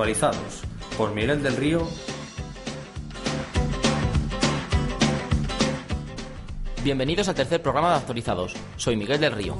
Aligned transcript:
Actualizados 0.00 0.62
por 0.96 1.12
Miguel 1.12 1.42
del 1.42 1.58
Río. 1.58 1.86
Bienvenidos 6.82 7.28
al 7.28 7.34
tercer 7.34 7.60
programa 7.60 7.90
de 7.90 7.96
Actualizados. 7.96 8.54
Soy 8.76 8.96
Miguel 8.96 9.20
del 9.20 9.32
Río. 9.32 9.56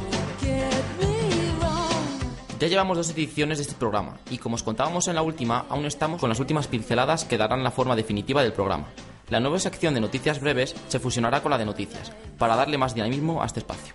Ya 2.59 2.69
llevamos 2.69 2.97
dos 2.97 3.11
ediciones 3.11 3.59
de 3.59 3.65
este 3.65 3.75
programa 3.75 4.17
y 4.31 4.39
como 4.39 4.55
os 4.55 4.63
contábamos 4.63 5.09
en 5.09 5.17
la 5.17 5.23
última, 5.23 5.67
aún 5.69 5.85
estamos 5.85 6.19
con 6.19 6.31
las 6.31 6.41
últimas 6.41 6.69
pinceladas 6.69 7.27
que 7.27 7.37
darán 7.37 7.63
la 7.63 7.71
forma 7.71 7.95
definitiva 7.95 8.43
del 8.43 8.55
programa. 8.55 8.87
La 9.29 9.41
nueva 9.41 9.59
sección 9.59 9.93
de 9.93 10.01
noticias 10.01 10.41
breves 10.41 10.75
se 10.89 11.01
fusionará 11.01 11.43
con 11.43 11.51
la 11.51 11.59
de 11.59 11.67
noticias, 11.67 12.13
para 12.39 12.57
darle 12.57 12.79
más 12.79 12.95
dinamismo 12.95 13.43
a 13.43 13.47
este 13.47 13.61
espacio. 13.61 13.93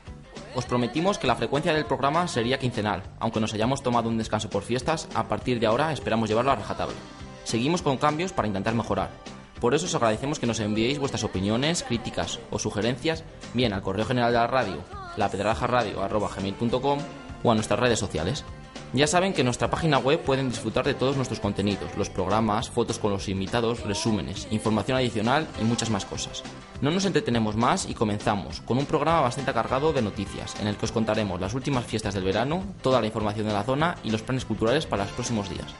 Os 0.55 0.65
prometimos 0.65 1.17
que 1.17 1.27
la 1.27 1.35
frecuencia 1.35 1.73
del 1.73 1.85
programa 1.85 2.29
sería 2.29 2.57
quincenal, 2.57 3.03
aunque 3.19 3.41
nos 3.41 3.53
hayamos 3.53 3.83
tomado 3.83 4.07
un 4.07 4.17
descanso 4.17 4.49
por 4.49 4.63
fiestas, 4.63 5.09
a 5.13 5.27
partir 5.27 5.59
de 5.59 5.67
ahora 5.67 5.91
esperamos 5.91 6.29
llevarlo 6.29 6.51
a 6.51 6.55
rajatabla. 6.55 6.95
Seguimos 7.43 7.81
con 7.81 7.97
cambios 7.97 8.31
para 8.31 8.47
intentar 8.47 8.73
mejorar. 8.73 9.11
Por 9.59 9.75
eso 9.75 9.85
os 9.85 9.95
agradecemos 9.95 10.39
que 10.39 10.47
nos 10.47 10.61
enviéis 10.61 10.97
vuestras 10.97 11.25
opiniones, 11.25 11.83
críticas 11.83 12.39
o 12.51 12.59
sugerencias 12.59 13.25
bien 13.53 13.73
al 13.73 13.81
correo 13.81 14.05
general 14.05 14.31
de 14.31 14.37
la 14.37 14.47
radio, 14.47 14.77
lapedrajaradio.com 15.17 16.99
o 17.43 17.51
a 17.51 17.55
nuestras 17.55 17.79
redes 17.79 17.99
sociales. 17.99 18.45
Ya 18.93 19.07
saben 19.07 19.33
que 19.33 19.41
en 19.41 19.45
nuestra 19.45 19.69
página 19.69 19.97
web 19.97 20.21
pueden 20.21 20.49
disfrutar 20.49 20.85
de 20.85 20.93
todos 20.93 21.17
nuestros 21.17 21.39
contenidos, 21.39 21.95
los 21.97 22.09
programas, 22.09 22.69
fotos 22.69 22.97
con 22.97 23.11
los 23.11 23.27
invitados, 23.27 23.81
resúmenes, 23.83 24.47
información 24.51 24.97
adicional 24.97 25.47
y 25.59 25.65
muchas 25.65 25.89
más 25.89 26.05
cosas. 26.05 26.43
No 26.81 26.91
nos 26.91 27.05
entretenemos 27.05 27.55
más 27.55 27.89
y 27.89 27.93
comenzamos 27.93 28.61
con 28.61 28.77
un 28.77 28.85
programa 28.85 29.21
bastante 29.21 29.53
cargado 29.53 29.91
de 29.91 30.01
noticias, 30.01 30.59
en 30.61 30.67
el 30.67 30.77
que 30.77 30.85
os 30.85 30.91
contaremos 30.91 31.41
las 31.41 31.53
últimas 31.53 31.85
fiestas 31.85 32.13
del 32.13 32.23
verano, 32.23 32.63
toda 32.81 33.01
la 33.01 33.07
información 33.07 33.47
de 33.47 33.53
la 33.53 33.63
zona 33.63 33.95
y 34.03 34.11
los 34.11 34.21
planes 34.21 34.45
culturales 34.45 34.85
para 34.85 35.03
los 35.03 35.13
próximos 35.13 35.49
días. 35.49 35.73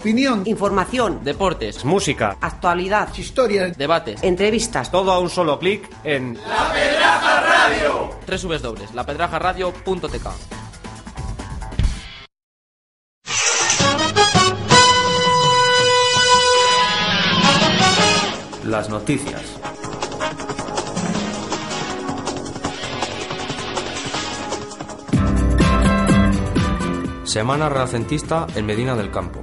Opinión, 0.00 0.44
Información, 0.46 1.20
Deportes, 1.22 1.84
Música, 1.84 2.38
actualidad, 2.40 3.10
historia, 3.14 3.68
debates, 3.68 4.22
entrevistas. 4.22 4.90
todo 4.90 5.12
a 5.12 5.18
un 5.18 5.28
solo 5.28 5.58
clic 5.58 5.90
en 6.04 6.38
tres 8.24 8.40
subes 8.40 8.62
dobles, 8.62 8.94
lapedrajaradio.tk. 8.94 10.26
las 18.64 18.88
noticias. 18.88 19.60
Semana 27.24 27.68
renacentista 27.68 28.46
en 28.54 28.64
Medina 28.64 28.96
del 28.96 29.10
Campo. 29.10 29.40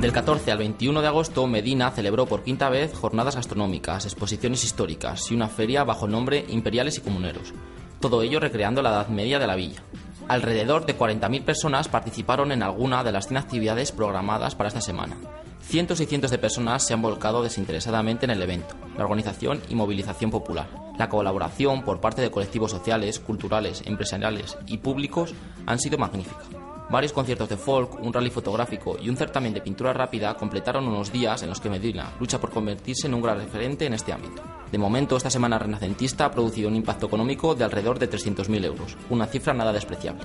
Del 0.00 0.12
14 0.12 0.50
al 0.50 0.56
21 0.56 1.02
de 1.02 1.08
agosto, 1.08 1.46
Medina 1.46 1.90
celebró 1.90 2.24
por 2.24 2.42
quinta 2.42 2.70
vez 2.70 2.94
jornadas 2.94 3.36
gastronómicas, 3.36 4.06
exposiciones 4.06 4.64
históricas 4.64 5.30
y 5.30 5.34
una 5.34 5.48
feria 5.48 5.84
bajo 5.84 6.06
el 6.06 6.12
nombre 6.12 6.46
Imperiales 6.48 6.96
y 6.96 7.02
Comuneros. 7.02 7.52
Todo 8.00 8.22
ello 8.22 8.40
recreando 8.40 8.80
la 8.80 8.88
Edad 8.88 9.08
Media 9.08 9.38
de 9.38 9.46
la 9.46 9.56
villa. 9.56 9.82
Alrededor 10.26 10.86
de 10.86 10.96
40.000 10.96 11.44
personas 11.44 11.88
participaron 11.88 12.50
en 12.50 12.62
alguna 12.62 13.04
de 13.04 13.12
las 13.12 13.28
100 13.28 13.36
actividades 13.36 13.92
programadas 13.92 14.54
para 14.54 14.68
esta 14.68 14.80
semana. 14.80 15.18
Cientos 15.60 16.00
y 16.00 16.06
cientos 16.06 16.30
de 16.30 16.38
personas 16.38 16.82
se 16.82 16.94
han 16.94 17.02
volcado 17.02 17.42
desinteresadamente 17.42 18.24
en 18.24 18.30
el 18.30 18.42
evento, 18.42 18.76
la 18.96 19.04
organización 19.04 19.60
y 19.68 19.74
movilización 19.74 20.30
popular. 20.30 20.66
La 20.98 21.10
colaboración 21.10 21.82
por 21.82 22.00
parte 22.00 22.22
de 22.22 22.30
colectivos 22.30 22.70
sociales, 22.70 23.20
culturales, 23.20 23.82
empresariales 23.84 24.56
y 24.66 24.78
públicos 24.78 25.34
han 25.66 25.78
sido 25.78 25.98
magnífica. 25.98 26.59
Varios 26.90 27.12
conciertos 27.12 27.48
de 27.48 27.56
folk, 27.56 28.00
un 28.02 28.12
rally 28.12 28.30
fotográfico 28.30 28.96
y 29.00 29.08
un 29.08 29.16
certamen 29.16 29.54
de 29.54 29.60
pintura 29.60 29.92
rápida 29.92 30.34
completaron 30.34 30.88
unos 30.88 31.12
días 31.12 31.40
en 31.42 31.48
los 31.48 31.60
que 31.60 31.70
Medina 31.70 32.10
lucha 32.18 32.40
por 32.40 32.50
convertirse 32.50 33.06
en 33.06 33.14
un 33.14 33.22
gran 33.22 33.38
referente 33.38 33.86
en 33.86 33.94
este 33.94 34.12
ámbito. 34.12 34.42
De 34.72 34.76
momento, 34.76 35.16
esta 35.16 35.30
semana 35.30 35.56
renacentista 35.56 36.24
ha 36.24 36.30
producido 36.32 36.68
un 36.68 36.74
impacto 36.74 37.06
económico 37.06 37.54
de 37.54 37.62
alrededor 37.62 38.00
de 38.00 38.10
300.000 38.10 38.64
euros, 38.64 38.96
una 39.08 39.26
cifra 39.26 39.54
nada 39.54 39.72
despreciable. 39.72 40.24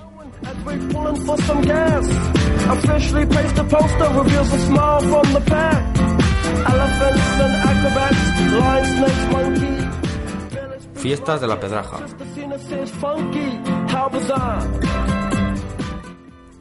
Fiestas 10.96 11.42
de 11.42 11.48
la 11.48 11.60
Pedraja. 11.60 12.00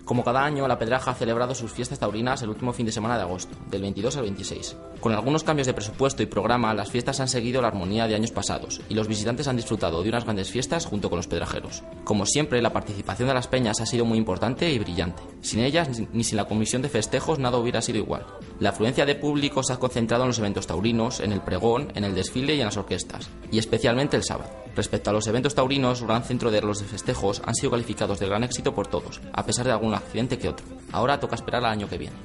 Como 0.04 0.22
cada 0.22 0.44
año, 0.44 0.68
la 0.68 0.78
Pedraja 0.78 1.12
ha 1.12 1.14
celebrado 1.14 1.54
sus 1.54 1.72
fiestas 1.72 1.98
taurinas 1.98 2.42
el 2.42 2.50
último 2.50 2.74
fin 2.74 2.84
de 2.84 2.92
semana 2.92 3.16
de 3.16 3.22
agosto, 3.22 3.56
del 3.70 3.80
22 3.80 4.16
al 4.18 4.22
26. 4.24 4.76
Con 5.00 5.12
algunos 5.14 5.44
cambios 5.44 5.66
de 5.66 5.72
presupuesto 5.72 6.22
y 6.22 6.26
programa, 6.26 6.74
las 6.74 6.90
fiestas 6.90 7.20
han 7.20 7.28
seguido 7.28 7.62
la 7.62 7.68
armonía 7.68 8.06
de 8.06 8.14
años 8.14 8.30
pasados 8.30 8.82
y 8.90 8.94
los 8.94 9.08
visitantes 9.08 9.48
han 9.48 9.56
disfrutado 9.56 10.02
de 10.02 10.10
unas 10.10 10.24
grandes 10.24 10.50
fiestas 10.50 10.84
junto 10.84 11.08
con 11.08 11.16
los 11.16 11.26
pedrajeros. 11.26 11.82
Como 12.04 12.26
siempre, 12.26 12.60
la 12.60 12.72
participación 12.72 13.28
de 13.28 13.34
las 13.34 13.48
peñas 13.48 13.80
ha 13.80 13.86
sido 13.86 14.04
muy 14.04 14.18
importante 14.18 14.70
y 14.70 14.78
brillante. 14.78 15.22
Sin 15.40 15.60
ellas, 15.60 15.88
ni- 16.12 16.24
sin 16.24 16.36
la 16.36 16.44
comisión 16.46 16.82
de 16.82 16.90
festejos, 16.90 17.38
nada 17.38 17.56
hubiera 17.56 17.80
sido 17.80 17.98
igual. 17.98 18.26
La 18.60 18.70
afluencia 18.70 19.06
de 19.06 19.14
público 19.14 19.62
se 19.62 19.72
ha 19.72 19.78
concentrado 19.78 20.24
en 20.24 20.28
los 20.28 20.38
eventos 20.38 20.66
taurinos, 20.66 21.20
en 21.20 21.32
el 21.32 21.40
pregón, 21.40 21.88
en 21.94 22.04
el 22.04 22.14
desfile 22.14 22.54
y 22.54 22.60
en 22.60 22.66
las 22.66 22.76
orquestas, 22.76 23.30
y 23.50 23.58
especialmente 23.58 24.16
el 24.18 24.22
sábado. 24.24 24.50
Respecto 24.76 25.10
a 25.10 25.12
los 25.12 25.26
eventos 25.28 25.54
taurinos, 25.54 26.02
gran 26.02 26.24
centro 26.24 26.50
de 26.50 26.60
los 26.60 26.82
festejos 26.82 27.40
han 27.46 27.54
sido 27.54 27.70
calificados 27.70 28.18
de 28.18 28.26
gran 28.26 28.42
éxito 28.42 28.74
por 28.74 28.88
todos, 28.88 29.20
a 29.32 29.46
pesar 29.46 29.64
de 29.66 29.72
accidente 29.94 30.38
que 30.38 30.48
otro. 30.48 30.66
Ahora 30.92 31.18
toca 31.18 31.34
esperar 31.34 31.64
al 31.64 31.72
año 31.72 31.88
que 31.88 31.98
viene. 31.98 32.16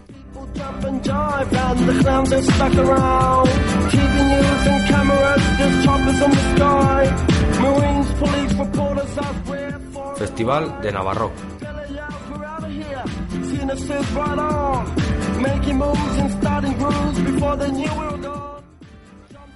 Festival 10.18 10.81
de 10.81 10.91
Navarro. 10.91 11.31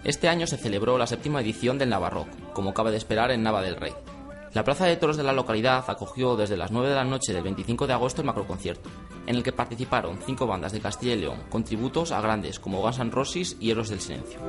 Este 0.04 0.28
año 0.28 0.48
se 0.48 0.58
celebró 0.58 0.98
la 0.98 1.08
séptima 1.08 1.42
edición 1.42 1.78
del 1.78 1.90
Navarrock, 1.90 2.28
como 2.54 2.74
cabe 2.74 2.92
de 2.92 2.98
esperar 2.98 3.32
en 3.32 3.44
Nava 3.44 3.62
del 3.62 3.78
Rey. 3.78 3.94
La 4.54 4.64
plaza 4.64 4.86
de 4.86 4.98
toros 4.98 5.18
de 5.18 5.24
la 5.24 5.34
localidad 5.34 5.84
acogió 5.88 6.36
desde 6.36 6.58
las 6.58 6.72
9 6.72 6.90
de 6.90 6.96
la 6.96 7.04
noche 7.04 7.34
del 7.34 7.42
25 7.42 7.88
de 7.88 7.94
agosto 7.94 8.22
el 8.22 8.28
macroconcierto, 8.28 8.88
en 9.26 9.36
el 9.36 9.42
que 9.42 9.52
participaron 9.52 10.20
cinco 10.24 10.46
bandas 10.46 10.72
de 10.72 10.80
Castilla 10.80 11.14
y 11.14 11.22
León, 11.22 11.40
con 11.50 11.64
tributos 11.64 12.12
a 12.12 12.22
grandes 12.22 12.60
como 12.60 12.80
Guns 12.82 13.00
N' 13.00 13.10
Roses 13.10 13.58
y 13.60 13.72
Héroes 13.72 13.90
del 13.90 14.00
Silencio. 14.00 14.40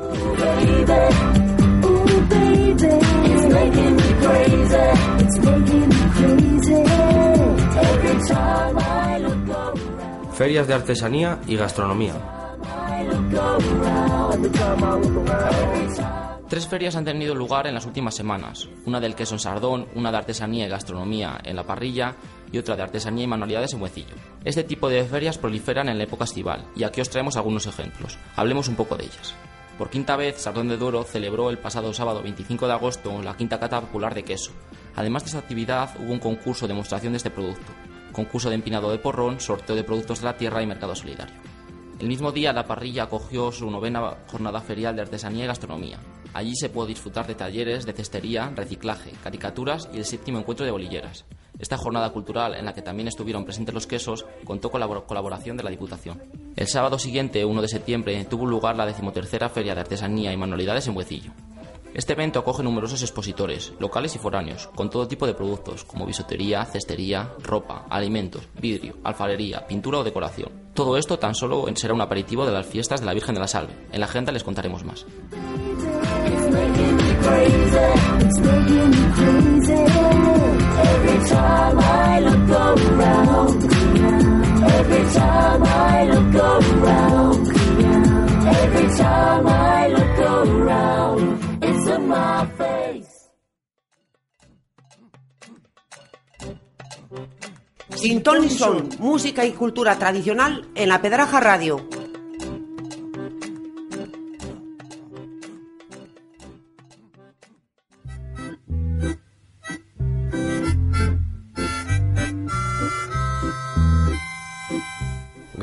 Ferias 10.35 10.67
de 10.67 10.75
artesanía 10.75 11.39
y 11.47 11.57
gastronomía. 11.57 12.15
Tres 16.55 16.69
ferias 16.69 16.95
han 16.95 17.05
tenido 17.05 17.35
lugar 17.35 17.67
en 17.67 17.75
las 17.75 17.85
últimas 17.85 18.15
semanas, 18.15 18.69
una 18.87 19.01
del 19.01 19.17
queso 19.17 19.35
en 19.35 19.41
Sardón, 19.41 19.89
una 19.97 20.13
de 20.13 20.19
artesanía 20.19 20.67
y 20.67 20.69
gastronomía 20.69 21.41
en 21.43 21.57
La 21.57 21.65
Parrilla 21.65 22.15
y 22.53 22.59
otra 22.59 22.77
de 22.77 22.83
artesanía 22.85 23.25
y 23.25 23.27
manualidades 23.27 23.73
en 23.73 23.81
Buecillo. 23.81 24.15
Este 24.45 24.63
tipo 24.63 24.89
de 24.89 25.03
ferias 25.03 25.37
proliferan 25.37 25.89
en 25.89 25.99
la 25.99 26.05
época 26.05 26.23
estival 26.23 26.65
y 26.77 26.85
aquí 26.85 27.01
os 27.01 27.11
traemos 27.11 27.37
algunos 27.37 27.67
ejemplos. 27.67 28.17
Hablemos 28.37 28.69
un 28.69 28.77
poco 28.77 28.97
de 28.97 29.03
ellas. 29.03 29.35
Por 29.77 29.91
quinta 29.91 30.15
vez, 30.15 30.41
Sardón 30.41 30.69
de 30.69 30.77
Duero 30.77 31.03
celebró 31.03 31.51
el 31.51 31.59
pasado 31.59 31.93
sábado 31.93 32.23
25 32.23 32.69
de 32.69 32.73
agosto 32.73 33.21
la 33.21 33.37
quinta 33.37 33.59
cata 33.59 33.81
popular 33.81 34.15
de 34.15 34.23
queso. 34.23 34.53
Además 34.95 35.25
de 35.25 35.31
esta 35.31 35.41
actividad, 35.41 35.97
hubo 35.99 36.13
un 36.13 36.21
concurso 36.21 36.69
de 36.69 36.75
demostración 36.75 37.15
de 37.15 37.17
este 37.17 37.31
producto, 37.31 37.73
concurso 38.13 38.49
de 38.49 38.55
empinado 38.55 38.93
de 38.93 38.99
porrón, 38.99 39.41
sorteo 39.41 39.75
de 39.75 39.83
productos 39.83 40.21
de 40.21 40.27
la 40.27 40.37
tierra 40.37 40.63
y 40.63 40.69
mercado 40.69 40.95
solidario. 40.95 41.35
El 41.99 42.07
mismo 42.07 42.31
día, 42.31 42.53
la 42.53 42.65
parrilla 42.65 43.03
acogió 43.03 43.51
su 43.51 43.69
novena 43.69 44.19
jornada 44.29 44.61
ferial 44.61 44.95
de 44.95 45.03
artesanía 45.03 45.47
y 45.47 45.49
gastronomía. 45.49 45.99
Allí 46.35 46.57
se 46.57 46.69
pudo 46.69 46.87
disfrutar 46.87 47.29
de 47.29 47.37
talleres 47.37 47.87
de 47.87 47.93
cestería, 47.93 48.53
reciclaje, 48.55 49.13
caricaturas 49.23 49.89
y 49.95 49.99
el 49.99 50.05
séptimo 50.05 50.41
encuentro 50.41 50.67
de 50.67 50.73
bolilleras. 50.73 51.25
Esta 51.61 51.77
jornada 51.77 52.11
cultural, 52.11 52.57
en 52.57 52.65
la 52.65 52.75
que 52.75 52.83
también 52.83 53.07
estuvieron 53.07 53.45
presentes 53.45 53.73
los 53.73 53.87
quesos, 53.87 54.27
contó 54.45 54.69
con 54.71 54.81
la 54.81 54.89
colaboración 54.89 55.57
de 55.57 55.63
la 55.63 55.71
Diputación. 55.71 56.21
El 56.57 56.67
sábado 56.67 56.99
siguiente, 56.99 57.45
1 57.45 57.63
de 57.63 57.69
septiembre, 57.69 58.25
tuvo 58.25 58.47
lugar 58.47 58.77
la 58.77 58.87
decimotercera 58.87 59.49
Feria 59.49 59.77
de 59.77 59.83
Artesanía 59.83 60.33
y 60.33 60.37
Manualidades 60.37 60.89
en 60.89 60.97
Huecillo. 60.97 61.31
Este 61.95 62.15
evento 62.15 62.41
acoge 62.41 62.65
numerosos 62.65 63.03
expositores, 63.03 63.73
locales 63.79 64.17
y 64.17 64.19
foráneos, 64.19 64.67
con 64.75 64.91
todo 64.91 65.07
tipo 65.07 65.29
de 65.29 65.35
productos, 65.35 65.85
como 65.85 66.05
bisutería, 66.05 66.65
cestería, 66.65 67.31
ropa, 67.41 67.87
alimentos, 67.89 68.49
vidrio, 68.61 68.97
alfarería, 69.05 69.65
pintura 69.69 69.99
o 69.99 70.05
decoración. 70.05 70.51
Todo 70.75 70.97
esto 70.97 71.21
tan 71.21 71.37
solo 71.37 71.65
será 71.77 71.95
un 71.95 72.01
aperitivo 72.01 72.45
de 72.45 72.53
las 72.53 72.67
fiestas 72.67 72.99
de 72.99 73.07
la 73.07 73.15
Virgen 73.15 73.37
de 73.37 73.41
la 73.41 73.47
Salve. 73.47 73.75
En 73.93 74.01
la 74.01 74.07
agenda 74.07 74.33
les 74.33 74.43
contaremos 74.43 74.85
más. 74.85 75.07
Sin 98.05 98.23
ton 98.23 98.43
ni 98.43 98.51
son, 98.51 98.91
música 98.99 99.47
y 99.47 99.53
cultura 99.53 99.99
tradicional 99.99 100.69
en 100.75 100.91
la 100.91 101.01
Pedraja 101.01 101.41
Radio. 101.41 102.04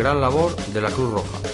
Gran 0.01 0.19
labor 0.19 0.55
de 0.73 0.81
la 0.81 0.89
Cruz 0.89 1.11
Roja. 1.11 1.50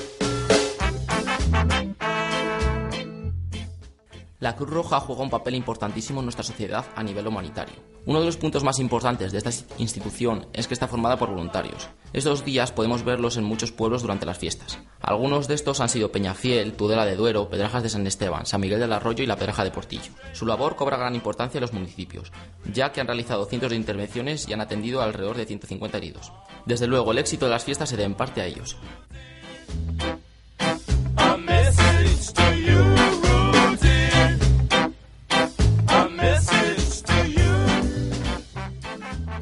Cruz 4.57 4.69
Roja 4.69 4.99
juega 4.99 5.21
un 5.21 5.29
papel 5.29 5.55
importantísimo 5.55 6.19
en 6.19 6.25
nuestra 6.25 6.43
sociedad 6.43 6.85
a 6.95 7.03
nivel 7.03 7.27
humanitario. 7.27 7.75
Uno 8.05 8.19
de 8.19 8.25
los 8.25 8.37
puntos 8.37 8.63
más 8.63 8.79
importantes 8.79 9.31
de 9.31 9.37
esta 9.37 9.51
institución 9.77 10.47
es 10.53 10.67
que 10.67 10.73
está 10.73 10.87
formada 10.87 11.17
por 11.17 11.29
voluntarios. 11.29 11.89
Estos 12.13 12.43
días 12.43 12.71
podemos 12.71 13.03
verlos 13.03 13.37
en 13.37 13.43
muchos 13.43 13.71
pueblos 13.71 14.01
durante 14.01 14.25
las 14.25 14.37
fiestas. 14.37 14.79
Algunos 15.01 15.47
de 15.47 15.55
estos 15.55 15.81
han 15.81 15.89
sido 15.89 16.11
Peñafiel, 16.11 16.73
Tudela 16.73 17.05
de 17.05 17.15
Duero, 17.15 17.49
Pedrajas 17.49 17.83
de 17.83 17.89
San 17.89 18.07
Esteban, 18.07 18.45
San 18.45 18.61
Miguel 18.61 18.79
del 18.79 18.93
Arroyo 18.93 19.23
y 19.23 19.27
la 19.27 19.35
Pedraja 19.35 19.63
de 19.63 19.71
Portillo. 19.71 20.11
Su 20.33 20.45
labor 20.45 20.75
cobra 20.75 20.97
gran 20.97 21.15
importancia 21.15 21.57
en 21.57 21.63
los 21.63 21.73
municipios, 21.73 22.31
ya 22.73 22.91
que 22.91 23.01
han 23.01 23.07
realizado 23.07 23.45
cientos 23.45 23.71
de 23.71 23.75
intervenciones 23.75 24.47
y 24.47 24.53
han 24.53 24.61
atendido 24.61 25.01
alrededor 25.01 25.37
de 25.37 25.45
150 25.45 25.97
heridos. 25.97 26.31
Desde 26.65 26.87
luego, 26.87 27.11
el 27.11 27.19
éxito 27.19 27.45
de 27.45 27.51
las 27.51 27.65
fiestas 27.65 27.89
se 27.89 27.97
debe 27.97 28.07
en 28.07 28.15
parte 28.15 28.41
a 28.41 28.45
ellos. 28.45 28.77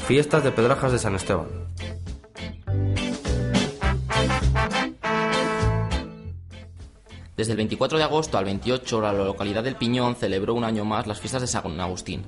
Fiestas 0.07 0.44
de 0.44 0.52
Pedrajas 0.52 0.92
de 0.92 1.00
San 1.00 1.16
Esteban. 1.16 1.48
Desde 7.36 7.52
el 7.54 7.57
24 7.57 7.98
de 7.98 8.04
agosto 8.04 8.38
al 8.38 8.46
28, 8.46 9.02
la 9.02 9.13
localidad 9.13 9.63
del 9.63 9.78
Piñón 9.78 10.16
celebró 10.16 10.54
un 10.54 10.63
año 10.63 10.86
más 10.86 11.07
las 11.07 11.19
fiestas 11.19 11.42
de 11.42 11.48
San 11.48 11.80
Agustín. 11.80 12.22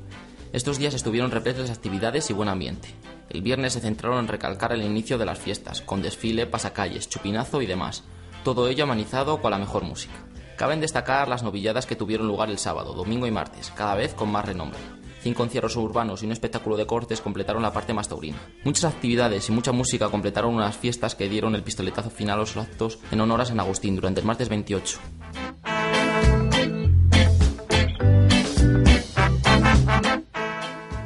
Estos 0.53 0.79
días 0.79 0.95
estuvieron 0.95 1.29
repletos 1.29 1.67
de 1.67 1.73
actividades 1.73 2.31
y 2.31 2.33
buen 2.33 2.49
ambiente. 2.49 2.89
El 3.29 3.43
viernes 3.43 3.73
se 3.73 3.79
centraron 3.79 4.21
en 4.21 4.27
recalcar 4.27 4.73
el 4.73 4.81
inicio 4.81 5.19
de 5.19 5.25
las 5.27 5.37
fiestas, 5.37 5.83
con 5.83 6.01
desfile, 6.01 6.47
pasacalles, 6.47 7.09
chupinazo 7.09 7.61
y 7.61 7.67
demás. 7.67 8.03
Todo 8.43 8.69
ello 8.69 8.85
amanizado 8.85 9.39
con 9.39 9.51
la 9.51 9.59
mejor 9.59 9.83
música. 9.83 10.15
Caben 10.57 10.81
destacar 10.81 11.27
las 11.27 11.43
novilladas 11.43 11.85
que 11.85 11.95
tuvieron 11.95 12.25
lugar 12.25 12.49
el 12.49 12.57
sábado, 12.57 12.93
domingo 12.93 13.27
y 13.27 13.31
martes, 13.31 13.71
cada 13.75 13.93
vez 13.93 14.15
con 14.15 14.31
más 14.31 14.45
renombre. 14.45 14.96
Cinco 15.21 15.43
encierros 15.43 15.75
urbanos 15.75 16.23
y 16.23 16.25
un 16.25 16.31
espectáculo 16.31 16.77
de 16.77 16.85
cortes 16.85 17.21
completaron 17.21 17.61
la 17.61 17.73
parte 17.73 17.93
más 17.93 18.07
taurina. 18.07 18.37
Muchas 18.63 18.85
actividades 18.85 19.49
y 19.49 19.51
mucha 19.51 19.71
música 19.71 20.09
completaron 20.09 20.55
unas 20.55 20.77
fiestas 20.77 21.15
que 21.15 21.29
dieron 21.29 21.55
el 21.55 21.63
pistoletazo 21.63 22.09
final 22.09 22.37
a 22.37 22.41
los 22.41 22.57
actos 22.57 22.99
en 23.11 23.21
honor 23.21 23.41
a 23.41 23.45
San 23.45 23.59
Agustín 23.59 23.95
durante 23.95 24.21
el 24.21 24.25
martes 24.25 24.49
28. 24.49 24.99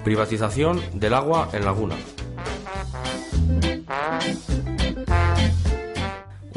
Privatización 0.04 0.82
del 0.94 1.14
agua 1.14 1.50
en 1.54 1.64
Laguna. 1.64 1.96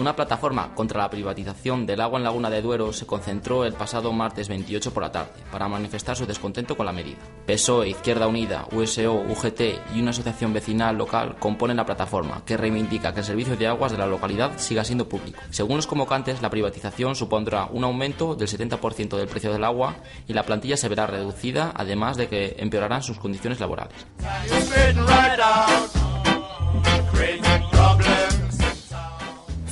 Una 0.05 0.17
plataforma 0.17 0.75
contra 0.75 1.01
la 1.01 1.09
privatización 1.09 1.87
del 1.87 2.03
agua 2.03 2.19
en 2.19 2.25
Laguna 2.25 2.51
de 2.51 2.61
Duero 2.61 2.93
se 2.93 3.07
concentró 3.07 3.65
el 3.65 3.73
pasado 3.73 4.13
martes 4.13 4.49
28 4.49 4.93
por 4.93 5.03
la 5.03 5.11
tarde 5.11 5.31
para 5.51 5.67
manifestar 5.67 6.15
su 6.15 6.27
descontento 6.27 6.77
con 6.77 6.85
la 6.85 6.93
medida. 6.93 7.17
PSOE, 7.47 7.89
Izquierda 7.89 8.29
Unida, 8.29 8.69
USO, 8.71 9.15
UGT 9.15 9.63
y 9.95 10.03
una 10.03 10.11
asociación 10.11 10.53
vecinal 10.53 10.99
local 10.99 11.37
componen 11.39 11.79
la 11.79 11.87
plataforma 11.87 12.43
que 12.45 12.59
reivindica 12.59 13.15
que 13.15 13.21
el 13.21 13.25
servicio 13.25 13.57
de 13.57 13.67
aguas 13.67 13.93
de 13.93 13.97
la 13.97 14.07
localidad 14.07 14.59
siga 14.59 14.85
siendo 14.85 15.09
público. 15.09 15.41
Según 15.49 15.77
los 15.77 15.87
convocantes, 15.87 16.43
la 16.43 16.51
privatización 16.51 17.17
supondrá 17.17 17.71
un 17.73 17.85
aumento 17.85 18.35
del 18.35 18.49
70% 18.49 19.17
del 19.17 19.29
precio 19.29 19.55
del 19.55 19.65
agua 19.65 19.97
y 20.29 20.35
la 20.35 20.43
plantilla 20.43 20.77
se 20.77 20.91
verá 20.91 21.07
reducida, 21.07 21.73
además 21.75 22.19
de 22.19 22.29
que 22.29 22.57
empeorarán 22.59 23.03
sus 23.03 23.19
condiciones 23.19 23.59
laborales. 23.59 24.05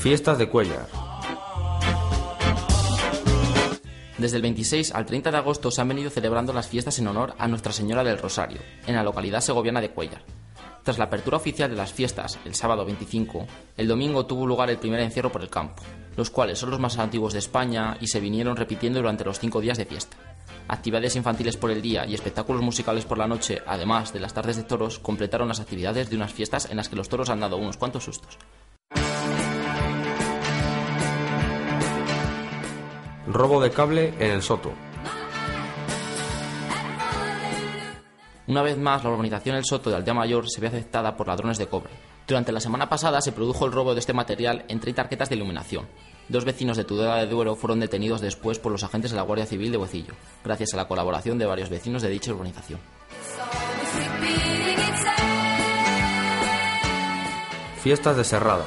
Fiestas 0.03 0.37
de 0.37 0.49
Cuellar. 0.49 0.89
Desde 4.19 4.35
el 4.35 4.43
26 4.43 4.97
al 4.97 5.07
30 5.07 5.31
de 5.31 5.37
agosto 5.37 5.71
se 5.71 5.81
han 5.81 5.87
venido 5.87 6.11
celebrando 6.11 6.53
las 6.53 6.67
fiestas 6.67 6.99
en 6.99 7.07
honor 7.07 7.37
a 7.39 7.47
Nuestra 7.47 7.73
Señora 7.73 8.03
del 8.03 8.19
Rosario, 8.19 8.59
en 8.89 8.97
la 8.97 9.05
localidad 9.05 9.43
segoviana 9.43 9.81
de 9.81 9.91
Cuellar. 9.91 10.25
Tras 10.83 10.99
la 10.99 11.05
apertura 11.05 11.37
oficial 11.37 11.71
de 11.71 11.77
las 11.77 11.93
fiestas, 11.93 12.41
el 12.45 12.57
sábado 12.57 12.85
25, 12.85 13.47
el 13.77 13.87
domingo 13.87 14.27
tuvo 14.27 14.45
lugar 14.45 14.71
el 14.71 14.79
primer 14.79 14.99
encierro 14.99 15.31
por 15.31 15.43
el 15.43 15.51
campo, 15.51 15.85
los 16.17 16.31
cuales 16.31 16.59
son 16.59 16.71
los 16.71 16.81
más 16.81 16.99
antiguos 16.99 17.33
de 17.33 17.39
España 17.39 17.97
y 18.01 18.09
se 18.09 18.19
vinieron 18.19 18.57
repitiendo 18.57 18.99
durante 18.99 19.25
los 19.25 19.39
cinco 19.39 19.61
días 19.61 19.79
de 19.79 19.87
fiesta. 19.87 20.17
Actividades 20.67 21.15
infantiles 21.15 21.57
por 21.57 21.71
el 21.71 21.81
día 21.81 22.07
y 22.07 22.15
espectáculos 22.15 22.63
musicales 22.63 23.05
por 23.05 23.19
la 23.19 23.29
noche, 23.29 23.63
además 23.69 24.13
de 24.13 24.19
las 24.19 24.35
tardes 24.35 24.57
de 24.57 24.65
toros, 24.65 24.99
completaron 24.99 25.47
las 25.47 25.61
actividades 25.61 26.11
de 26.11 26.17
unas 26.17 26.33
fiestas 26.33 26.69
en 26.69 26.77
las 26.77 26.89
que 26.89 26.97
los 26.97 27.09
toros 27.09 27.31
han 27.31 27.39
dado 27.39 27.57
unos 27.57 27.77
cuantos 27.77 28.03
sustos. 28.03 28.37
Robo 33.27 33.61
de 33.61 33.71
cable 33.71 34.15
en 34.19 34.33
el 34.33 34.43
Soto. 34.43 34.73
Una 38.49 38.63
vez 38.63 38.77
más, 38.77 39.05
la 39.05 39.11
urbanización 39.11 39.57
El 39.57 39.65
Soto 39.65 39.91
de 39.91 39.97
Aldea 39.97 40.15
Mayor 40.15 40.51
se 40.51 40.61
ve 40.61 40.67
afectada 40.67 41.17
por 41.17 41.29
ladrones 41.29 41.59
de 41.59 41.69
cobre. 41.69 41.93
Durante 42.27 42.53
la 42.53 42.61
semana 42.61 42.89
pasada 42.89 43.21
se 43.21 43.33
produjo 43.33 43.67
el 43.67 43.73
robo 43.73 43.95
de 43.95 44.01
este 44.01 44.13
material 44.13 44.65
en 44.69 44.81
30 44.81 45.03
tarjetas 45.03 45.29
de 45.29 45.37
iluminación. 45.37 45.87
Dos 46.29 46.45
vecinos 46.45 46.77
de 46.77 46.85
Tudela 46.85 47.17
de 47.17 47.27
Duero 47.27 47.55
fueron 47.55 47.81
detenidos 47.81 48.21
después 48.21 48.59
por 48.59 48.73
los 48.73 48.83
agentes 48.83 49.11
de 49.13 49.17
la 49.17 49.23
Guardia 49.23 49.47
Civil 49.47 49.71
de 49.71 49.79
Huecillo, 49.79 50.15
gracias 50.45 50.75
a 50.75 50.77
la 50.77 50.89
colaboración 50.89 51.39
de 51.39 51.47
varios 51.47 51.69
vecinos 51.69 52.03
de 52.03 52.09
dicha 52.09 52.33
urbanización. 52.33 52.81
Fiestas 57.83 58.17
de 58.17 58.25
Serrada. 58.25 58.65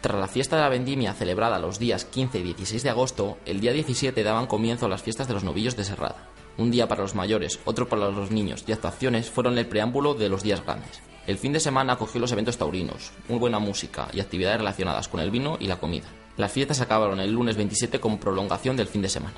Tras 0.00 0.20
la 0.20 0.28
fiesta 0.28 0.54
de 0.54 0.62
la 0.62 0.68
vendimia 0.68 1.12
celebrada 1.12 1.58
los 1.58 1.80
días 1.80 2.04
15 2.04 2.38
y 2.38 2.42
16 2.44 2.84
de 2.84 2.90
agosto, 2.90 3.38
el 3.44 3.60
día 3.60 3.72
17 3.72 4.22
daban 4.22 4.46
comienzo 4.46 4.86
a 4.86 4.88
las 4.88 5.02
fiestas 5.02 5.26
de 5.26 5.34
los 5.34 5.42
novillos 5.42 5.76
de 5.76 5.82
Serrada. 5.82 6.28
Un 6.56 6.70
día 6.70 6.86
para 6.86 7.02
los 7.02 7.16
mayores, 7.16 7.58
otro 7.64 7.88
para 7.88 8.08
los 8.08 8.30
niños 8.30 8.62
y 8.68 8.72
actuaciones 8.72 9.28
fueron 9.28 9.58
el 9.58 9.66
preámbulo 9.66 10.14
de 10.14 10.28
los 10.28 10.44
días 10.44 10.64
grandes. 10.64 11.00
El 11.26 11.36
fin 11.36 11.52
de 11.52 11.58
semana 11.58 11.94
acogió 11.94 12.20
los 12.20 12.30
eventos 12.30 12.56
taurinos, 12.56 13.10
muy 13.28 13.40
buena 13.40 13.58
música 13.58 14.08
y 14.12 14.20
actividades 14.20 14.58
relacionadas 14.58 15.08
con 15.08 15.18
el 15.18 15.32
vino 15.32 15.56
y 15.58 15.66
la 15.66 15.80
comida. 15.80 16.06
Las 16.36 16.52
fiestas 16.52 16.80
acabaron 16.80 17.18
el 17.18 17.32
lunes 17.32 17.56
27 17.56 17.98
con 17.98 18.18
prolongación 18.18 18.76
del 18.76 18.86
fin 18.86 19.02
de 19.02 19.08
semana. 19.08 19.36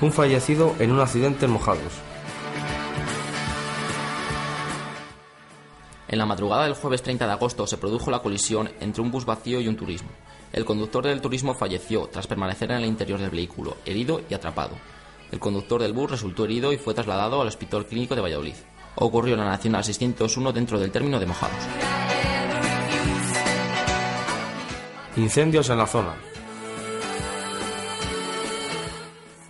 Un 0.00 0.12
fallecido 0.12 0.76
en 0.78 0.92
un 0.92 1.00
accidente 1.00 1.46
en 1.46 1.50
Mojados. 1.50 2.13
En 6.14 6.18
la 6.18 6.26
madrugada 6.26 6.62
del 6.62 6.74
jueves 6.74 7.02
30 7.02 7.26
de 7.26 7.32
agosto 7.32 7.66
se 7.66 7.76
produjo 7.76 8.08
la 8.08 8.20
colisión 8.20 8.70
entre 8.78 9.02
un 9.02 9.10
bus 9.10 9.24
vacío 9.24 9.60
y 9.60 9.66
un 9.66 9.74
turismo. 9.74 10.10
El 10.52 10.64
conductor 10.64 11.04
del 11.04 11.20
turismo 11.20 11.54
falleció 11.54 12.06
tras 12.06 12.28
permanecer 12.28 12.70
en 12.70 12.76
el 12.76 12.84
interior 12.84 13.18
del 13.18 13.30
vehículo, 13.30 13.78
herido 13.84 14.20
y 14.30 14.34
atrapado. 14.34 14.76
El 15.32 15.40
conductor 15.40 15.82
del 15.82 15.92
bus 15.92 16.12
resultó 16.12 16.44
herido 16.44 16.72
y 16.72 16.76
fue 16.76 16.94
trasladado 16.94 17.42
al 17.42 17.48
Hospital 17.48 17.86
Clínico 17.86 18.14
de 18.14 18.20
Valladolid. 18.20 18.54
Ocurrió 18.94 19.34
en 19.34 19.40
la 19.40 19.50
Nacional 19.50 19.82
601 19.82 20.52
dentro 20.52 20.78
del 20.78 20.92
término 20.92 21.18
de 21.18 21.26
Mojados. 21.26 21.64
Incendios 25.16 25.68
en 25.68 25.78
la 25.78 25.86
zona. 25.88 26.14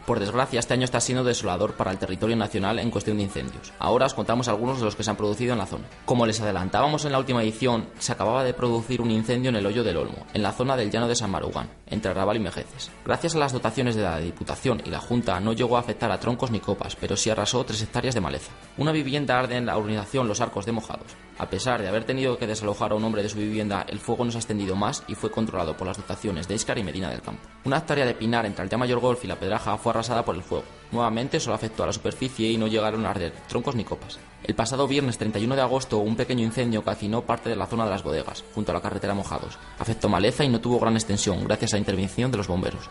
Por 0.06 0.20
desgracia, 0.20 0.60
este 0.60 0.74
año 0.74 0.84
está 0.84 1.00
siendo 1.00 1.24
desolador 1.24 1.74
para 1.74 1.90
el 1.90 1.96
territorio 1.96 2.36
nacional 2.36 2.78
en 2.78 2.90
cuestión 2.90 3.16
de 3.16 3.22
incendios. 3.22 3.72
Ahora 3.78 4.04
os 4.04 4.12
contamos 4.12 4.48
algunos 4.48 4.78
de 4.78 4.84
los 4.84 4.94
que 4.94 5.02
se 5.02 5.08
han 5.08 5.16
producido 5.16 5.54
en 5.54 5.58
la 5.58 5.66
zona. 5.66 5.84
Como 6.04 6.26
les 6.26 6.42
adelantábamos 6.42 7.06
en 7.06 7.12
la 7.12 7.18
última 7.18 7.42
edición, 7.42 7.88
se 7.98 8.12
acababa 8.12 8.44
de 8.44 8.52
producir 8.52 9.00
un 9.00 9.10
incendio 9.10 9.48
en 9.48 9.56
el 9.56 9.64
Hoyo 9.64 9.82
del 9.82 9.96
Olmo, 9.96 10.26
en 10.34 10.42
la 10.42 10.52
zona 10.52 10.76
del 10.76 10.90
llano 10.90 11.08
de 11.08 11.16
San 11.16 11.30
Marugán, 11.30 11.70
entre 11.86 12.10
Arrabal 12.10 12.36
y 12.36 12.40
Mejeces. 12.40 12.90
Gracias 13.04 13.34
a 13.34 13.38
las 13.38 13.54
dotaciones 13.54 13.96
de 13.96 14.02
la 14.02 14.18
Diputación 14.18 14.82
y 14.84 14.90
la 14.90 15.00
Junta, 15.00 15.40
no 15.40 15.54
llegó 15.54 15.78
a 15.78 15.80
afectar 15.80 16.12
a 16.12 16.20
troncos 16.20 16.50
ni 16.50 16.60
copas, 16.60 16.96
pero 16.96 17.16
sí 17.16 17.30
arrasó 17.30 17.64
tres 17.64 17.80
hectáreas 17.80 18.14
de 18.14 18.20
maleza. 18.20 18.52
Una 18.76 18.92
vivienda 18.92 19.38
arde 19.38 19.56
en 19.56 19.64
la 19.64 19.78
urbanización 19.78 20.28
Los 20.28 20.42
Arcos 20.42 20.66
de 20.66 20.72
Mojados. 20.72 21.16
A 21.38 21.48
pesar 21.48 21.82
de 21.82 21.88
haber 21.88 22.04
tenido 22.04 22.38
que 22.38 22.46
desalojar 22.46 22.92
a 22.92 22.94
un 22.94 23.04
hombre 23.04 23.22
de 23.22 23.28
su 23.28 23.38
vivienda, 23.38 23.84
el 23.88 23.98
fuego 23.98 24.24
no 24.24 24.30
se 24.30 24.36
ha 24.36 24.40
extendido 24.40 24.76
más 24.76 25.02
y 25.08 25.14
fue 25.14 25.30
controlado 25.32 25.76
por 25.76 25.86
las 25.86 25.96
dotaciones 25.96 26.46
de 26.46 26.54
Iscar 26.54 26.78
y 26.78 26.84
Medina 26.84 27.10
del 27.10 27.22
Campo. 27.22 27.42
Una 27.64 27.78
hectárea 27.78 28.06
de 28.06 28.14
pinar 28.14 28.46
entre 28.46 28.64
el 28.64 28.78
Mayor 28.78 29.00
Golf 29.00 29.24
y 29.24 29.28
la 29.28 29.36
Pedraja 29.36 29.76
fue 29.76 29.93
arrasada 29.94 30.24
por 30.24 30.34
el 30.34 30.42
fuego. 30.42 30.64
Nuevamente 30.92 31.40
solo 31.40 31.56
afectó 31.56 31.82
a 31.82 31.86
la 31.86 31.92
superficie 31.92 32.50
y 32.50 32.56
no 32.56 32.66
llegaron 32.66 33.06
a 33.06 33.10
arder 33.10 33.32
troncos 33.48 33.74
ni 33.74 33.84
copas. 33.84 34.18
El 34.42 34.54
pasado 34.54 34.86
viernes 34.86 35.18
31 35.18 35.56
de 35.56 35.62
agosto 35.62 35.98
un 35.98 36.16
pequeño 36.16 36.44
incendio 36.44 36.84
calcinó 36.84 37.22
parte 37.22 37.48
de 37.48 37.56
la 37.56 37.66
zona 37.66 37.84
de 37.84 37.90
las 37.90 38.02
bodegas, 38.02 38.44
junto 38.54 38.72
a 38.72 38.74
la 38.74 38.80
carretera 38.80 39.14
Mojados. 39.14 39.58
Afectó 39.78 40.08
maleza 40.08 40.44
y 40.44 40.48
no 40.48 40.60
tuvo 40.60 40.78
gran 40.78 40.94
extensión 40.94 41.44
gracias 41.44 41.72
a 41.72 41.76
la 41.76 41.80
intervención 41.80 42.30
de 42.30 42.36
los 42.36 42.48
bomberos. 42.48 42.90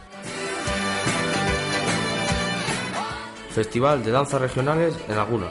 Festival 3.52 4.04
de 4.04 4.12
Danzas 4.12 4.42
Regionales 4.42 4.96
en 5.08 5.16
Laguna. 5.16 5.48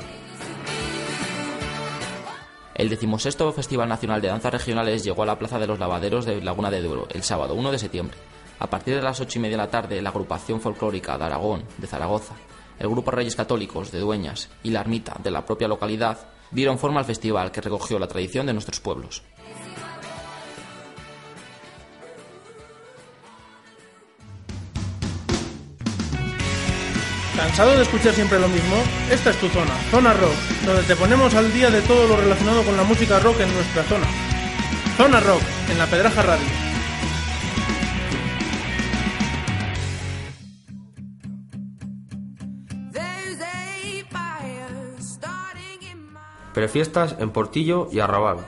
El 2.75 2.89
decimosexto 2.89 3.53
Festival 3.53 3.89
Nacional 3.89 4.21
de 4.21 4.29
Danzas 4.29 4.53
Regionales 4.53 5.05
llegó 5.05 5.23
a 5.23 5.27
la 5.27 5.39
Plaza 5.39 5.59
de 5.61 5.69
los 5.69 5.79
Lavaderos 5.79 6.25
de 6.25 6.41
Laguna 6.41 6.71
de 6.71 6.83
Duero 6.83 7.07
el 7.11 7.23
sábado 7.23 7.55
1 7.55 7.71
de 7.71 7.79
septiembre. 7.79 8.17
A 8.63 8.71
partir 8.71 8.95
de 8.95 9.03
las 9.03 9.19
ocho 9.19 9.41
y 9.41 9.43
media 9.43 9.57
de 9.57 9.65
la 9.65 9.71
tarde, 9.71 10.01
la 10.01 10.11
agrupación 10.11 10.61
folclórica 10.61 11.19
de 11.19 11.25
Aragón, 11.25 11.65
de 11.79 11.87
Zaragoza, 11.89 12.35
el 12.79 12.89
Grupo 12.89 13.11
Reyes 13.11 13.35
Católicos 13.35 13.91
de 13.91 13.99
Dueñas 13.99 14.51
y 14.63 14.71
la 14.71 14.83
Ermita 14.83 15.17
de 15.21 15.33
la 15.33 15.45
propia 15.45 15.67
localidad 15.67 16.29
dieron 16.53 16.79
forma 16.79 17.01
al 17.01 17.05
festival 17.05 17.51
que 17.51 17.61
recogió 17.61 17.99
la 17.99 18.07
tradición 18.07 18.47
de 18.47 18.53
nuestros 18.53 18.79
pueblos. 18.79 19.25
¿Cansado 27.37 27.75
de 27.75 27.83
escuchar 27.83 28.15
siempre 28.15 28.39
lo 28.39 28.47
mismo? 28.47 28.77
Esta 29.11 29.31
es 29.31 29.41
tu 29.41 29.49
zona, 29.49 29.75
Zona 29.91 30.13
Rock, 30.13 30.37
donde 30.65 30.85
te 30.85 30.95
ponemos 30.95 31.35
al 31.35 31.53
día 31.53 31.69
de 31.69 31.83
todo 31.83 32.07
lo 32.07 32.17
relacionado 32.17 32.63
con 32.63 32.77
la 32.77 32.85
música 32.85 33.19
rock 33.19 33.41
en 33.41 33.53
nuestra 33.53 33.83
zona. 33.83 34.07
Zona 34.97 35.19
Rock, 35.19 35.43
en 35.69 35.79
la 35.79 35.87
Pedraja 35.87 36.23
Radio. 36.23 36.62
Prefiestas 46.55 47.17
en 47.19 47.31
Portillo 47.31 47.89
y 47.91 48.01
Arrabal. 48.01 48.39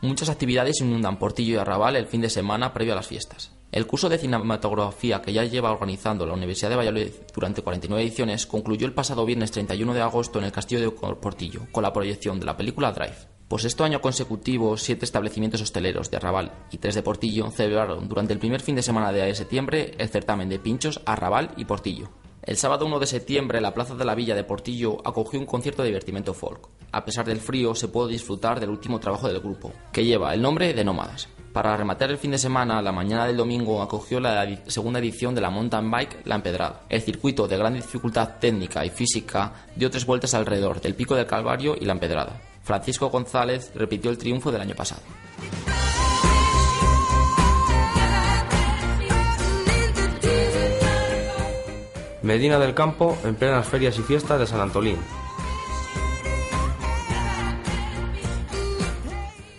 Muchas 0.00 0.28
actividades 0.28 0.80
inundan 0.80 1.18
Portillo 1.18 1.54
y 1.54 1.58
Arrabal 1.58 1.96
el 1.96 2.06
fin 2.06 2.20
de 2.20 2.30
semana 2.30 2.72
previo 2.72 2.92
a 2.92 2.96
las 2.96 3.08
fiestas. 3.08 3.52
El 3.72 3.88
curso 3.88 4.08
de 4.08 4.16
cinematografía 4.16 5.20
que 5.20 5.32
ya 5.32 5.44
lleva 5.44 5.72
organizando 5.72 6.24
la 6.24 6.34
Universidad 6.34 6.70
de 6.70 6.76
Valladolid 6.76 7.10
durante 7.34 7.62
49 7.62 8.02
ediciones 8.02 8.46
concluyó 8.46 8.86
el 8.86 8.94
pasado 8.94 9.26
viernes 9.26 9.50
31 9.50 9.92
de 9.92 10.02
agosto 10.02 10.38
en 10.38 10.44
el 10.44 10.52
Castillo 10.52 10.80
de 10.80 10.90
Portillo 10.90 11.62
con 11.72 11.82
la 11.82 11.92
proyección 11.92 12.38
de 12.38 12.46
la 12.46 12.56
película 12.56 12.92
Drive. 12.92 13.16
Por 13.48 13.60
sexto 13.60 13.82
año 13.82 14.00
consecutivo, 14.00 14.76
siete 14.76 15.04
establecimientos 15.04 15.62
hosteleros 15.62 16.12
de 16.12 16.18
Arrabal 16.18 16.52
y 16.70 16.78
tres 16.78 16.94
de 16.94 17.02
Portillo 17.02 17.50
celebraron 17.50 18.08
durante 18.08 18.32
el 18.32 18.38
primer 18.38 18.60
fin 18.60 18.76
de 18.76 18.82
semana 18.82 19.10
de 19.10 19.34
septiembre 19.34 19.94
el 19.98 20.08
certamen 20.08 20.48
de 20.48 20.60
pinchos 20.60 21.00
Arrabal 21.06 21.50
y 21.56 21.64
Portillo. 21.64 22.08
El 22.48 22.56
sábado 22.56 22.86
1 22.86 22.98
de 22.98 23.06
septiembre, 23.06 23.60
la 23.60 23.74
Plaza 23.74 23.94
de 23.94 24.06
la 24.06 24.14
Villa 24.14 24.34
de 24.34 24.42
Portillo 24.42 25.06
acogió 25.06 25.38
un 25.38 25.44
concierto 25.44 25.82
de 25.82 25.88
divertimento 25.88 26.32
folk. 26.32 26.70
A 26.92 27.04
pesar 27.04 27.26
del 27.26 27.40
frío, 27.40 27.74
se 27.74 27.88
pudo 27.88 28.08
disfrutar 28.08 28.58
del 28.58 28.70
último 28.70 28.98
trabajo 28.98 29.28
del 29.28 29.40
grupo, 29.40 29.70
que 29.92 30.06
lleva 30.06 30.32
el 30.32 30.40
nombre 30.40 30.72
de 30.72 30.82
Nómadas. 30.82 31.28
Para 31.52 31.76
rematar 31.76 32.10
el 32.10 32.16
fin 32.16 32.30
de 32.30 32.38
semana, 32.38 32.80
la 32.80 32.90
mañana 32.90 33.26
del 33.26 33.36
domingo 33.36 33.82
acogió 33.82 34.18
la 34.18 34.48
segunda 34.66 34.98
edición 34.98 35.34
de 35.34 35.42
la 35.42 35.50
mountain 35.50 35.90
bike 35.90 36.22
La 36.24 36.36
Empedrada. 36.36 36.84
El 36.88 37.02
circuito 37.02 37.46
de 37.46 37.58
gran 37.58 37.74
dificultad 37.74 38.38
técnica 38.40 38.82
y 38.82 38.88
física 38.88 39.66
dio 39.76 39.90
tres 39.90 40.06
vueltas 40.06 40.32
alrededor 40.32 40.80
del 40.80 40.94
Pico 40.94 41.14
del 41.14 41.26
Calvario 41.26 41.76
y 41.78 41.84
La 41.84 41.92
Empedrada. 41.92 42.40
Francisco 42.62 43.10
González 43.10 43.72
repitió 43.74 44.10
el 44.10 44.16
triunfo 44.16 44.50
del 44.50 44.62
año 44.62 44.74
pasado. 44.74 45.02
Medina 52.28 52.58
del 52.58 52.74
Campo 52.74 53.16
en 53.24 53.36
plenas 53.36 53.66
ferias 53.66 53.98
y 53.98 54.02
fiestas 54.02 54.38
de 54.38 54.46
San 54.46 54.60
Antolín. 54.60 54.98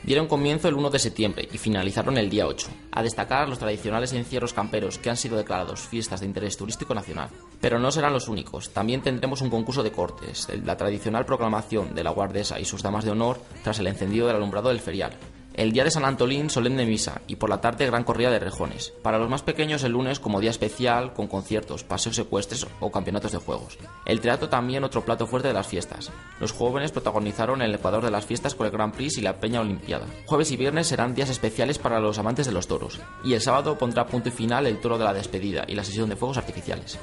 Dieron 0.03 0.27
comienzo 0.27 0.67
el 0.67 0.75
1 0.75 0.91
de 0.91 0.99
septiembre 0.99 1.49
y 1.51 1.57
finalizaron 1.57 2.19
el 2.19 2.29
día 2.29 2.45
8. 2.45 2.67
A 2.91 3.01
destacar 3.01 3.49
los 3.49 3.57
tradicionales 3.57 4.13
encierros 4.13 4.53
camperos 4.53 4.99
que 4.99 5.09
han 5.09 5.17
sido 5.17 5.35
declarados 5.35 5.79
fiestas 5.79 6.19
de 6.19 6.27
interés 6.27 6.57
turístico 6.57 6.93
nacional. 6.93 7.31
Pero 7.59 7.79
no 7.79 7.91
serán 7.91 8.13
los 8.13 8.27
únicos. 8.27 8.69
También 8.69 9.01
tendremos 9.01 9.41
un 9.41 9.49
concurso 9.49 9.81
de 9.81 9.91
cortes, 9.91 10.47
la 10.63 10.77
tradicional 10.77 11.25
proclamación 11.25 11.95
de 11.95 12.03
la 12.03 12.11
guardesa 12.11 12.59
y 12.59 12.65
sus 12.65 12.83
damas 12.83 13.03
de 13.03 13.09
honor 13.09 13.41
tras 13.63 13.79
el 13.79 13.87
encendido 13.87 14.27
del 14.27 14.35
alumbrado 14.35 14.69
del 14.69 14.79
ferial. 14.79 15.13
El 15.53 15.71
día 15.71 15.83
de 15.83 15.91
San 15.91 16.05
Antolín, 16.05 16.49
solemne 16.49 16.85
misa 16.85 17.21
y 17.27 17.35
por 17.35 17.49
la 17.49 17.59
tarde 17.59 17.85
gran 17.85 18.03
corrida 18.03 18.29
de 18.29 18.39
rejones. 18.39 18.93
Para 19.01 19.17
los 19.17 19.29
más 19.29 19.41
pequeños 19.41 19.83
el 19.83 19.91
lunes 19.91 20.19
como 20.19 20.39
día 20.39 20.51
especial 20.51 21.13
con 21.13 21.27
conciertos, 21.27 21.83
paseos 21.83 22.15
secuestres 22.15 22.65
o 22.79 22.91
campeonatos 22.91 23.31
de 23.31 23.39
juegos. 23.39 23.77
El 24.05 24.21
teatro 24.21 24.47
también 24.47 24.83
otro 24.83 25.03
plato 25.03 25.27
fuerte 25.27 25.49
de 25.49 25.53
las 25.53 25.67
fiestas. 25.67 26.11
Los 26.39 26.53
jóvenes 26.53 26.91
protagonizaron 26.91 27.61
el 27.61 27.75
Ecuador 27.75 28.03
de 28.03 28.11
las 28.11 28.25
fiestas 28.25 28.55
con 28.55 28.67
el 28.67 28.71
Grand 28.71 28.93
Prix 28.93 29.17
y 29.17 29.21
la 29.21 29.39
Peña 29.39 29.61
Olimpiada. 29.61 30.05
Jueves 30.25 30.51
y 30.51 30.57
viernes 30.57 30.87
serán 30.87 31.13
días 31.13 31.29
especiales 31.29 31.77
para 31.77 31.99
los 31.99 32.17
amantes 32.19 32.45
de 32.45 32.53
los 32.53 32.67
toros. 32.67 32.99
Y 33.23 33.33
el 33.33 33.41
sábado 33.41 33.77
pondrá 33.77 34.05
punto 34.07 34.29
y 34.29 34.31
final 34.31 34.65
el 34.65 34.79
toro 34.79 34.97
de 34.97 35.05
la 35.05 35.13
despedida 35.13 35.65
y 35.67 35.75
la 35.75 35.83
sesión 35.83 36.09
de 36.09 36.15
fuegos 36.15 36.37
artificiales. 36.37 36.97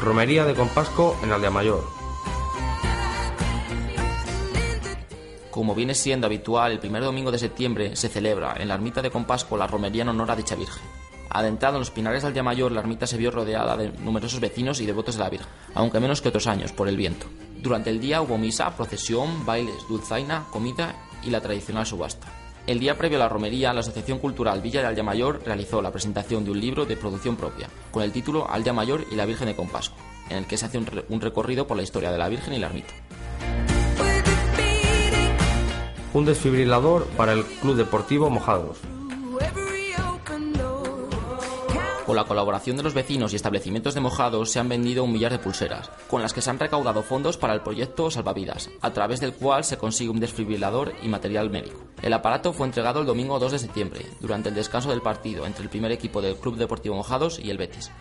Romería 0.00 0.46
de 0.46 0.54
Compasco 0.54 1.18
en 1.22 1.30
Aldea 1.30 1.50
Mayor. 1.50 1.99
Como 5.50 5.74
viene 5.74 5.96
siendo 5.96 6.28
habitual, 6.28 6.70
el 6.70 6.78
primer 6.78 7.02
domingo 7.02 7.32
de 7.32 7.38
septiembre 7.38 7.96
se 7.96 8.08
celebra 8.08 8.54
en 8.58 8.68
la 8.68 8.74
ermita 8.74 9.02
de 9.02 9.10
Compasco 9.10 9.56
la 9.56 9.66
romería 9.66 10.02
en 10.02 10.10
honor 10.10 10.30
a 10.30 10.36
dicha 10.36 10.54
Virgen. 10.54 10.82
Adentrado 11.28 11.76
en 11.76 11.80
los 11.80 11.90
pinares 11.90 12.22
del 12.22 12.42
mayor, 12.44 12.70
la 12.70 12.80
ermita 12.80 13.06
se 13.06 13.16
vio 13.16 13.32
rodeada 13.32 13.76
de 13.76 13.90
numerosos 13.98 14.38
vecinos 14.38 14.80
y 14.80 14.86
devotos 14.86 15.16
de 15.16 15.24
la 15.24 15.30
Virgen, 15.30 15.48
aunque 15.74 15.98
menos 15.98 16.22
que 16.22 16.28
otros 16.28 16.46
años, 16.46 16.72
por 16.72 16.88
el 16.88 16.96
viento. 16.96 17.26
Durante 17.58 17.90
el 17.90 18.00
día 18.00 18.22
hubo 18.22 18.38
misa, 18.38 18.76
procesión, 18.76 19.44
bailes, 19.44 19.88
dulzaina, 19.88 20.46
comida 20.52 20.94
y 21.24 21.30
la 21.30 21.40
tradicional 21.40 21.84
subasta. 21.84 22.28
El 22.68 22.78
día 22.78 22.96
previo 22.96 23.18
a 23.18 23.20
la 23.20 23.28
romería, 23.28 23.72
la 23.72 23.80
Asociación 23.80 24.20
Cultural 24.20 24.60
Villa 24.60 24.82
de 24.82 24.86
Aldea 24.86 25.02
Mayor 25.02 25.42
realizó 25.44 25.82
la 25.82 25.90
presentación 25.90 26.44
de 26.44 26.52
un 26.52 26.60
libro 26.60 26.86
de 26.86 26.96
producción 26.96 27.34
propia, 27.34 27.68
con 27.90 28.04
el 28.04 28.12
título 28.12 28.48
Aldea 28.48 28.72
Mayor 28.72 29.04
y 29.10 29.16
la 29.16 29.26
Virgen 29.26 29.48
de 29.48 29.56
Compasco, 29.56 29.96
en 30.28 30.36
el 30.36 30.46
que 30.46 30.56
se 30.56 30.66
hace 30.66 30.78
un 30.78 31.20
recorrido 31.20 31.66
por 31.66 31.76
la 31.76 31.82
historia 31.82 32.12
de 32.12 32.18
la 32.18 32.28
Virgen 32.28 32.54
y 32.54 32.58
la 32.58 32.68
ermita. 32.68 32.92
Un 36.12 36.24
desfibrilador 36.24 37.06
para 37.16 37.32
el 37.32 37.44
Club 37.44 37.76
Deportivo 37.76 38.30
Mojados. 38.30 38.78
Con 42.04 42.16
la 42.16 42.24
colaboración 42.24 42.76
de 42.76 42.82
los 42.82 42.94
vecinos 42.94 43.32
y 43.32 43.36
establecimientos 43.36 43.94
de 43.94 44.00
mojados 44.00 44.50
se 44.50 44.58
han 44.58 44.68
vendido 44.68 45.04
un 45.04 45.12
millar 45.12 45.30
de 45.30 45.38
pulseras, 45.38 45.92
con 46.08 46.20
las 46.20 46.32
que 46.32 46.42
se 46.42 46.50
han 46.50 46.58
recaudado 46.58 47.04
fondos 47.04 47.36
para 47.36 47.54
el 47.54 47.60
proyecto 47.60 48.10
Salvavidas, 48.10 48.68
a 48.80 48.90
través 48.90 49.20
del 49.20 49.32
cual 49.32 49.62
se 49.62 49.78
consigue 49.78 50.10
un 50.10 50.18
desfibrilador 50.18 50.92
y 51.04 51.08
material 51.08 51.50
médico. 51.50 51.78
El 52.02 52.12
aparato 52.12 52.52
fue 52.52 52.66
entregado 52.66 52.98
el 52.98 53.06
domingo 53.06 53.38
2 53.38 53.52
de 53.52 53.58
septiembre, 53.60 54.06
durante 54.18 54.48
el 54.48 54.56
descanso 54.56 54.90
del 54.90 55.02
partido 55.02 55.46
entre 55.46 55.62
el 55.62 55.70
primer 55.70 55.92
equipo 55.92 56.20
del 56.20 56.34
Club 56.34 56.56
Deportivo 56.56 56.96
Mojados 56.96 57.38
y 57.38 57.50
el 57.50 57.58
Betis. 57.58 57.92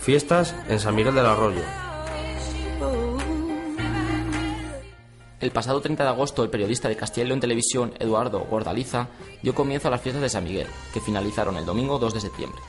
Fiestas 0.00 0.54
en 0.68 0.80
San 0.80 0.94
Miguel 0.94 1.14
del 1.14 1.26
Arroyo. 1.26 1.83
El 5.44 5.50
pasado 5.50 5.82
30 5.82 6.04
de 6.04 6.08
agosto, 6.08 6.42
el 6.42 6.48
periodista 6.48 6.88
de 6.88 6.96
Castilla 6.96 7.26
y 7.26 7.28
León 7.28 7.40
Televisión, 7.40 7.92
Eduardo 7.98 8.46
Gordaliza, 8.50 9.08
dio 9.42 9.54
comienzo 9.54 9.88
a 9.88 9.90
las 9.90 10.00
fiestas 10.00 10.22
de 10.22 10.30
San 10.30 10.42
Miguel, 10.42 10.66
que 10.94 11.02
finalizaron 11.02 11.58
el 11.58 11.66
domingo 11.66 11.98
2 11.98 12.14
de 12.14 12.20
septiembre. 12.22 12.62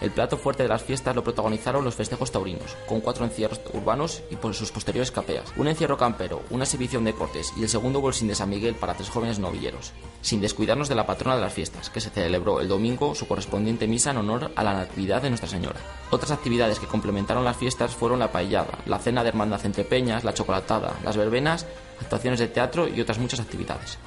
El 0.00 0.12
plato 0.12 0.36
fuerte 0.36 0.62
de 0.62 0.68
las 0.68 0.82
fiestas 0.82 1.16
lo 1.16 1.24
protagonizaron 1.24 1.84
los 1.84 1.96
festejos 1.96 2.30
taurinos, 2.30 2.76
con 2.86 3.00
cuatro 3.00 3.24
encierros 3.24 3.60
urbanos 3.72 4.22
y 4.30 4.36
por 4.36 4.54
sus 4.54 4.70
posteriores 4.70 5.10
capeas, 5.10 5.52
un 5.56 5.66
encierro 5.66 5.96
campero, 5.96 6.42
una 6.50 6.64
exhibición 6.64 7.02
de 7.04 7.14
cortes 7.14 7.52
y 7.56 7.62
el 7.62 7.68
segundo 7.68 8.00
bolsín 8.00 8.28
de 8.28 8.36
San 8.36 8.48
Miguel 8.48 8.76
para 8.76 8.94
tres 8.94 9.08
jóvenes 9.08 9.40
novilleros, 9.40 9.92
sin 10.22 10.40
descuidarnos 10.40 10.88
de 10.88 10.94
la 10.94 11.06
patrona 11.06 11.34
de 11.34 11.42
las 11.42 11.52
fiestas, 11.52 11.90
que 11.90 12.00
se 12.00 12.10
celebró 12.10 12.60
el 12.60 12.68
domingo 12.68 13.16
su 13.16 13.26
correspondiente 13.26 13.88
misa 13.88 14.12
en 14.12 14.18
honor 14.18 14.52
a 14.54 14.62
la 14.62 14.74
Natividad 14.74 15.20
de 15.20 15.30
Nuestra 15.30 15.48
Señora. 15.48 15.80
Otras 16.10 16.30
actividades 16.30 16.78
que 16.78 16.86
complementaron 16.86 17.44
las 17.44 17.56
fiestas 17.56 17.94
fueron 17.94 18.20
la 18.20 18.30
paellada, 18.30 18.78
la 18.86 18.98
cena 19.00 19.24
de 19.24 19.30
hermandad 19.30 19.66
entre 19.66 19.84
peñas, 19.84 20.22
la 20.22 20.34
chocolatada, 20.34 20.96
las 21.04 21.16
verbenas, 21.16 21.66
actuaciones 22.00 22.38
de 22.38 22.46
teatro 22.46 22.86
y 22.86 23.00
otras 23.00 23.18
muchas 23.18 23.40
actividades. 23.40 23.98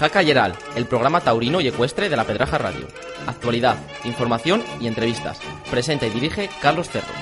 Jaca 0.00 0.22
Yeral, 0.22 0.54
el 0.76 0.86
programa 0.86 1.20
taurino 1.20 1.60
y 1.60 1.68
ecuestre 1.68 2.08
de 2.08 2.16
la 2.16 2.24
Pedraja 2.24 2.56
Radio. 2.56 2.88
Actualidad, 3.26 3.76
información 4.04 4.62
y 4.80 4.86
entrevistas. 4.86 5.38
Presenta 5.70 6.06
y 6.06 6.08
dirige 6.10 6.48
Carlos 6.62 6.88
Cerro. 6.88 7.12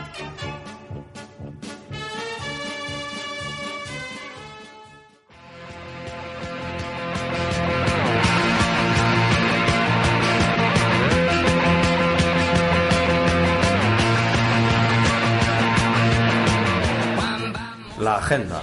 La 17.99 18.19
agenda. 18.19 18.63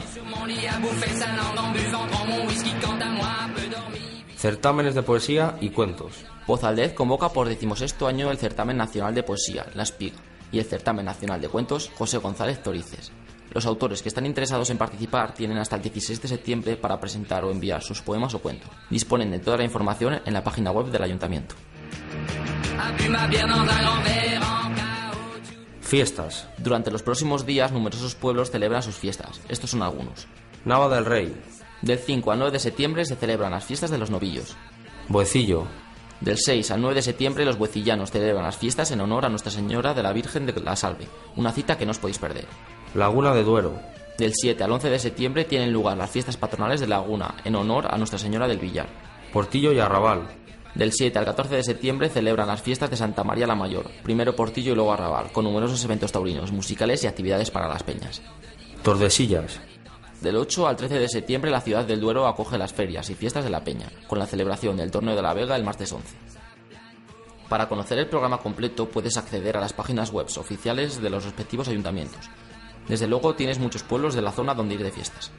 Certámenes 4.45 4.93
de 4.93 5.01
poesía 5.01 5.57
y 5.59 5.71
cuentos. 5.71 6.23
Pozaldez 6.45 6.93
convoca 6.93 7.29
por 7.29 7.49
decimosexto 7.49 8.05
año 8.05 8.29
el 8.29 8.37
Certamen 8.37 8.77
Nacional 8.77 9.15
de 9.15 9.23
Poesía, 9.23 9.65
La 9.73 9.81
Espiga, 9.81 10.17
y 10.51 10.59
el 10.59 10.65
Certamen 10.65 11.03
Nacional 11.03 11.41
de 11.41 11.49
Cuentos, 11.49 11.89
José 11.97 12.19
González 12.19 12.61
Torices. 12.61 13.11
Los 13.55 13.65
autores 13.65 14.03
que 14.03 14.09
están 14.09 14.27
interesados 14.27 14.69
en 14.69 14.77
participar 14.77 15.33
tienen 15.33 15.57
hasta 15.57 15.77
el 15.77 15.81
16 15.81 16.21
de 16.21 16.27
septiembre 16.27 16.75
para 16.75 16.99
presentar 16.99 17.43
o 17.43 17.49
enviar 17.49 17.81
sus 17.81 18.03
poemas 18.03 18.35
o 18.35 18.39
cuentos. 18.39 18.69
Disponen 18.91 19.31
de 19.31 19.39
toda 19.39 19.57
la 19.57 19.63
información 19.63 20.21
en 20.23 20.33
la 20.33 20.43
página 20.43 20.69
web 20.69 20.91
del 20.91 21.01
ayuntamiento. 21.01 21.55
Fiestas. 25.81 26.47
Durante 26.59 26.91
los 26.91 27.01
próximos 27.01 27.47
días, 27.47 27.71
numerosos 27.71 28.13
pueblos 28.13 28.51
celebran 28.51 28.83
sus 28.83 28.93
fiestas. 28.93 29.41
Estos 29.49 29.71
son 29.71 29.81
algunos. 29.81 30.27
Nava 30.65 30.93
del 30.93 31.05
Rey. 31.05 31.35
Del 31.85 31.99
5 31.99 32.31
al 32.31 32.39
9 32.39 32.51
de 32.51 32.59
septiembre 32.59 33.05
se 33.05 33.15
celebran 33.15 33.51
las 33.51 33.63
fiestas 33.63 33.91
de 33.91 33.99
los 33.99 34.09
novillos. 34.09 34.55
Boecillo. 35.07 35.67
Del 36.19 36.39
6 36.39 36.71
al 36.71 36.81
9 36.81 36.95
de 36.95 37.01
septiembre 37.03 37.45
los 37.45 37.59
buecillanos 37.59 38.09
celebran 38.09 38.43
las 38.43 38.57
fiestas 38.57 38.89
en 38.89 39.01
honor 39.01 39.23
a 39.23 39.29
Nuestra 39.29 39.51
Señora 39.51 39.93
de 39.93 40.01
la 40.01 40.11
Virgen 40.11 40.47
de 40.47 40.59
la 40.61 40.75
Salve, 40.75 41.07
una 41.35 41.51
cita 41.51 41.77
que 41.77 41.85
no 41.85 41.91
os 41.91 41.99
podéis 41.99 42.17
perder. 42.17 42.47
Laguna 42.95 43.35
de 43.35 43.43
Duero. 43.43 43.79
Del 44.17 44.33
7 44.33 44.63
al 44.63 44.71
11 44.71 44.89
de 44.89 44.97
septiembre 44.97 45.45
tienen 45.45 45.71
lugar 45.71 45.95
las 45.95 46.09
fiestas 46.09 46.37
patronales 46.37 46.79
de 46.79 46.87
Laguna 46.87 47.35
en 47.45 47.55
honor 47.55 47.85
a 47.93 47.99
Nuestra 47.99 48.17
Señora 48.17 48.47
del 48.47 48.57
Villar. 48.57 48.87
Portillo 49.31 49.71
y 49.71 49.77
Arrabal. 49.79 50.23
Del 50.73 50.91
7 50.91 51.19
al 51.19 51.25
14 51.25 51.53
de 51.53 51.63
septiembre 51.63 52.09
celebran 52.09 52.47
las 52.47 52.63
fiestas 52.63 52.89
de 52.89 52.97
Santa 52.97 53.23
María 53.23 53.45
la 53.45 53.53
Mayor, 53.53 53.91
primero 54.01 54.35
Portillo 54.35 54.71
y 54.71 54.75
luego 54.75 54.91
Arrabal, 54.91 55.31
con 55.31 55.45
numerosos 55.45 55.85
eventos 55.85 56.11
taurinos, 56.11 56.51
musicales 56.51 57.03
y 57.03 57.07
actividades 57.07 57.51
para 57.51 57.67
las 57.67 57.83
peñas. 57.83 58.23
Tordesillas. 58.81 59.59
Del 60.21 60.37
8 60.37 60.67
al 60.67 60.75
13 60.75 60.99
de 60.99 61.09
septiembre 61.09 61.51
la 61.51 61.61
ciudad 61.61 61.85
del 61.85 61.99
Duero 61.99 62.27
acoge 62.27 62.57
las 62.57 62.73
ferias 62.73 63.09
y 63.09 63.15
fiestas 63.15 63.43
de 63.43 63.49
la 63.49 63.63
Peña, 63.63 63.91
con 64.07 64.17
la 64.17 64.25
celebración 64.25 64.77
del 64.77 64.91
Torneo 64.91 65.15
de 65.15 65.21
la 65.21 65.33
Vega 65.33 65.55
el 65.55 65.63
martes 65.63 65.91
11. 65.91 66.15
Para 67.49 67.69
conocer 67.69 67.99
el 67.99 68.07
programa 68.07 68.39
completo 68.39 68.89
puedes 68.89 69.17
acceder 69.17 69.55
a 69.57 69.61
las 69.61 69.73
páginas 69.73 70.11
web 70.11 70.27
oficiales 70.37 71.01
de 71.01 71.09
los 71.09 71.25
respectivos 71.25 71.67
ayuntamientos. 71.67 72.29
Desde 72.87 73.07
luego 73.07 73.35
tienes 73.35 73.59
muchos 73.59 73.83
pueblos 73.83 74.15
de 74.15 74.21
la 74.21 74.31
zona 74.31 74.55
donde 74.55 74.75
ir 74.75 74.83
de 74.83 74.91
fiestas. 74.91 75.31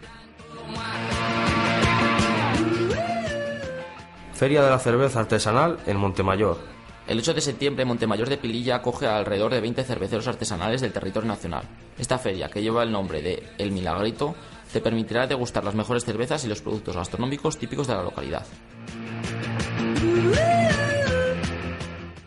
Feria 4.34 4.62
de 4.62 4.71
la 4.71 4.78
cerveza 4.78 5.21
artesanal 5.21 5.78
en 5.86 5.97
Montemayor. 5.97 6.58
El 7.06 7.19
8 7.19 7.34
de 7.34 7.41
septiembre 7.41 7.84
Montemayor 7.84 8.28
de 8.28 8.36
Pililla 8.36 8.76
acoge 8.76 9.06
a 9.06 9.17
alrededor 9.17 9.52
de 9.52 9.60
20 9.60 9.84
cerveceros 9.84 10.26
artesanales 10.26 10.80
del 10.80 10.93
territorio 10.93 11.28
nacional. 11.28 11.62
Esta 11.97 12.19
feria, 12.19 12.49
que 12.49 12.60
lleva 12.60 12.82
el 12.82 12.91
nombre 12.91 13.23
de 13.23 13.49
El 13.58 13.71
Milagrito, 13.71 14.34
te 14.76 14.82
permitirá 14.82 15.26
degustar 15.26 15.65
las 15.65 15.75
mejores 15.75 16.04
cervezas 16.04 16.45
y 16.45 16.49
los 16.49 16.60
productos 16.60 16.97
gastronómicos 16.97 17.56
típicos 17.56 17.86
de 17.86 17.95
la 17.95 18.02
localidad. 18.02 18.45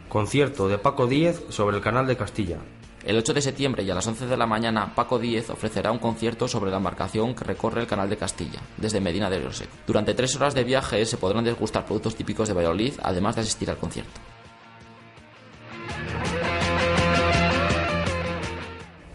Concierto 0.07 0.67
de 0.67 0.79
Paco 0.79 1.05
Díez 1.05 1.43
sobre 1.49 1.77
el 1.77 1.83
canal 1.83 2.07
de 2.07 2.17
Castilla. 2.17 2.57
El 3.05 3.17
8 3.17 3.35
de 3.35 3.41
septiembre 3.43 3.83
y 3.83 3.91
a 3.91 3.93
las 3.93 4.07
11 4.07 4.25
de 4.25 4.35
la 4.35 4.47
mañana, 4.47 4.95
Paco 4.95 5.19
Díez 5.19 5.51
ofrecerá 5.51 5.91
un 5.91 5.99
concierto 5.99 6.47
sobre 6.47 6.71
la 6.71 6.77
embarcación 6.77 7.35
que 7.35 7.43
recorre 7.43 7.81
el 7.81 7.87
canal 7.87 8.09
de 8.09 8.17
Castilla, 8.17 8.61
desde 8.77 8.99
Medina 8.99 9.29
de 9.29 9.37
Rioseco. 9.37 9.75
Durante 9.85 10.15
tres 10.15 10.35
horas 10.35 10.55
de 10.55 10.63
viaje 10.63 11.05
se 11.05 11.17
podrán 11.17 11.43
degustar 11.43 11.85
productos 11.85 12.15
típicos 12.15 12.47
de 12.47 12.55
Valladolid, 12.55 12.93
además 13.03 13.35
de 13.35 13.41
asistir 13.41 13.69
al 13.69 13.77
concierto. 13.77 14.19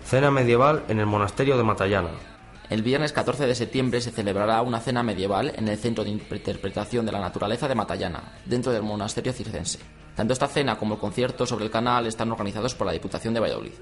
Cena 0.04 0.30
medieval 0.30 0.84
en 0.86 1.00
el 1.00 1.06
monasterio 1.06 1.56
de 1.56 1.64
Matallana. 1.64 2.33
El 2.70 2.82
viernes 2.82 3.12
14 3.12 3.46
de 3.46 3.54
septiembre 3.54 4.00
se 4.00 4.10
celebrará 4.10 4.62
una 4.62 4.80
cena 4.80 5.02
medieval 5.02 5.52
en 5.54 5.68
el 5.68 5.76
Centro 5.76 6.02
de 6.02 6.10
Interpretación 6.10 7.04
de 7.04 7.12
la 7.12 7.20
Naturaleza 7.20 7.68
de 7.68 7.74
Matallana, 7.74 8.22
dentro 8.46 8.72
del 8.72 8.82
monasterio 8.82 9.34
circense. 9.34 9.78
Tanto 10.16 10.32
esta 10.32 10.48
cena 10.48 10.76
como 10.78 10.94
el 10.94 11.00
concierto 11.00 11.44
sobre 11.44 11.66
el 11.66 11.70
canal 11.70 12.06
están 12.06 12.32
organizados 12.32 12.74
por 12.74 12.86
la 12.86 12.92
Diputación 12.94 13.34
de 13.34 13.40
Valladolid. 13.40 13.72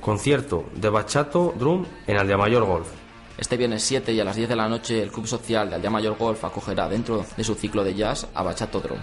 Concierto 0.00 0.70
de 0.74 0.88
Bachato 0.88 1.54
Drum 1.58 1.84
en 2.06 2.16
Aldea 2.16 2.36
Golf. 2.60 2.88
Este 3.36 3.56
viernes 3.56 3.82
7 3.82 4.12
y 4.12 4.20
a 4.20 4.24
las 4.24 4.36
10 4.36 4.48
de 4.48 4.56
la 4.56 4.68
noche 4.68 5.02
el 5.02 5.12
Club 5.12 5.26
Social 5.26 5.68
de 5.68 5.76
Aldea 5.76 5.90
Mayor 5.90 6.16
Golf 6.16 6.42
acogerá 6.44 6.88
dentro 6.88 7.24
de 7.36 7.44
su 7.44 7.54
ciclo 7.54 7.84
de 7.84 7.94
jazz 7.94 8.26
a 8.34 8.42
Bachato 8.42 8.80
Drum. 8.80 8.98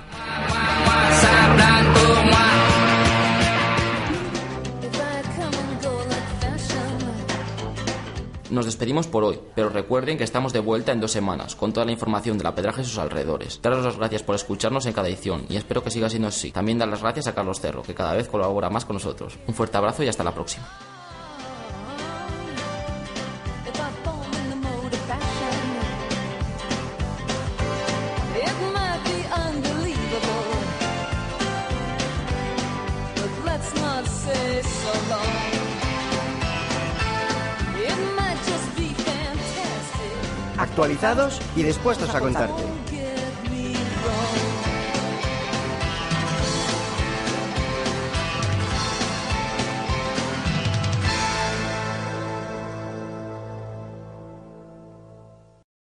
Nos 8.56 8.68
despedimos 8.68 9.06
por 9.06 9.26
hoy, 9.26 9.38
pero 9.54 9.68
recuerden 9.68 10.18
que 10.18 10.24
estamos 10.24 10.54
de 10.54 10.62
vuelta 10.62 10.94
en 10.94 11.02
dos 11.02 11.12
semanas 11.12 11.58
con 11.58 11.74
toda 11.74 11.86
la 11.86 11.92
información 11.92 12.38
de 12.38 12.46
la 12.46 12.56
Pedraja 12.56 12.80
y 12.80 12.86
sus 12.86 12.98
alrededores. 12.98 13.60
Daros 13.62 13.84
las 13.84 13.98
gracias 13.98 14.24
por 14.24 14.34
escucharnos 14.34 14.86
en 14.86 14.94
cada 14.94 15.10
edición 15.10 15.46
y 15.50 15.58
espero 15.58 15.84
que 15.84 15.92
siga 15.92 16.10
siendo 16.10 16.30
así. 16.30 16.54
También 16.54 16.78
dar 16.78 16.88
las 16.88 17.02
gracias 17.02 17.28
a 17.28 17.36
Carlos 17.36 17.60
Cerro, 17.60 17.84
que 17.84 17.94
cada 17.94 18.14
vez 18.14 18.30
colabora 18.30 18.70
más 18.70 18.86
con 18.86 18.94
nosotros. 18.94 19.38
Un 19.46 19.56
fuerte 19.56 19.76
abrazo 19.76 20.04
y 20.04 20.08
hasta 20.08 20.24
la 20.24 20.34
próxima. 20.34 20.66
Actualizados 40.76 41.40
y 41.56 41.64
dispuestos 41.64 42.14
a 42.14 42.20
contarte. 42.20 42.62